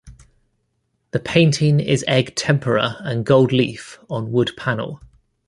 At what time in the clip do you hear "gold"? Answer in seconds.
3.23-3.51